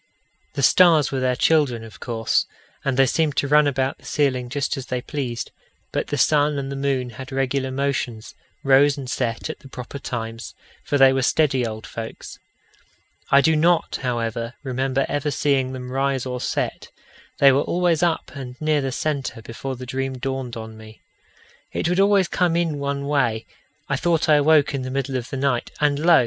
The 0.55 0.63
stars 0.63 1.11
were 1.11 1.19
their 1.19 1.35
children, 1.35 1.83
of 1.83 1.99
course, 1.99 2.47
and 2.83 2.97
they 2.97 3.05
seemed 3.05 3.37
to 3.37 3.47
run 3.47 3.67
about 3.67 3.99
the 3.99 4.05
ceiling 4.05 4.49
just 4.49 4.75
as 4.75 4.87
they 4.87 4.99
pleased; 4.99 5.51
but 5.91 6.07
the 6.07 6.17
sun 6.17 6.57
and 6.57 6.71
the 6.71 6.75
moon 6.75 7.11
had 7.11 7.31
regular 7.31 7.69
motions 7.69 8.33
rose 8.63 8.97
and 8.97 9.07
set 9.07 9.47
at 9.47 9.59
the 9.59 9.67
proper 9.69 9.99
times, 9.99 10.55
for 10.83 10.97
they 10.97 11.13
were 11.13 11.21
steady 11.21 11.67
old 11.67 11.85
folks. 11.85 12.39
I 13.29 13.41
do 13.41 13.55
not, 13.55 13.97
however, 14.01 14.55
remember 14.63 15.05
ever 15.07 15.29
seeing 15.29 15.71
them 15.71 15.91
rise 15.91 16.25
or 16.25 16.41
set; 16.41 16.87
they 17.37 17.51
were 17.51 17.61
always 17.61 18.01
up 18.01 18.31
and 18.33 18.59
near 18.59 18.81
the 18.81 18.91
centre 18.91 19.43
before 19.43 19.75
the 19.75 19.85
dream 19.85 20.17
dawned 20.17 20.57
on 20.57 20.77
me. 20.77 21.01
It 21.73 21.87
would 21.87 21.99
always 21.99 22.27
come 22.27 22.55
in 22.55 22.79
one 22.79 23.05
way: 23.05 23.45
I 23.87 23.97
thought 23.97 24.27
I 24.27 24.37
awoke 24.37 24.73
in 24.73 24.81
the 24.81 24.89
middle 24.89 25.15
of 25.15 25.29
the 25.29 25.37
night, 25.37 25.69
and 25.79 25.99
lo! 26.03 26.19